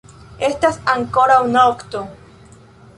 Estas 0.47 0.79
ankoraŭ 0.95 1.37
nokto. 1.53 2.05